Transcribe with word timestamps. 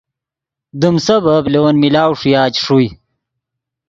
دیم 0.79 0.95
سبب 1.07 1.43
لے 1.51 1.59
ون 1.63 1.75
ملاؤ 1.81 2.11
ݰویا 2.19 2.43
چے 2.55 2.59
ݰوئے 2.65 2.87